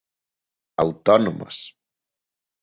Autónomas. 0.83 1.57